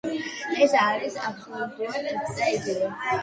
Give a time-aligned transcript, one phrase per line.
[0.67, 2.91] ეს არის აბსოლუტურად ერთი და იგივე.